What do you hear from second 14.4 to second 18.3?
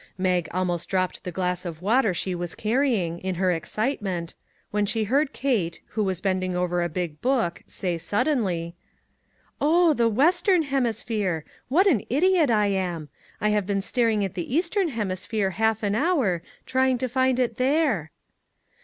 Eastern Hemisphere half an hour, trying to find it there."